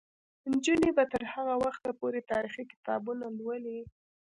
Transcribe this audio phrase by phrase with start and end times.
[0.51, 3.79] نجونې به تر هغه وخته پورې تاریخي کتابونه لولي.